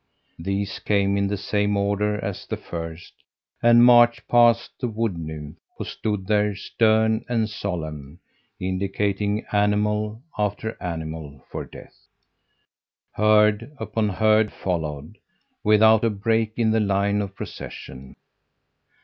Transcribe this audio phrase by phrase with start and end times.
[0.39, 3.13] These came in the same order as the first
[3.61, 8.19] and marched past the Wood nymph, who stood there, stern and solemn,
[8.59, 12.07] indicating animal after animal for death.
[13.11, 15.19] "Herd upon herd followed,
[15.63, 18.15] without a break in the line of procession.